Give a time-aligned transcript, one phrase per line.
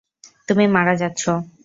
[0.47, 1.23] তুমি মারা যাচ্ছ।